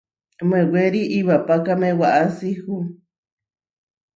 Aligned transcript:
Mewéri 0.49 1.01
iwapákame 1.19 1.89
waʼási 1.99 2.49
hu. 2.63 2.75